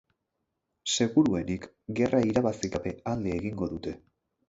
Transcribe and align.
Seguruenik, 0.93 1.69
gerra 2.01 2.25
irabazi 2.33 2.75
gabe 2.79 2.97
alde 3.15 3.39
egingo 3.39 3.73
dute. 3.77 3.99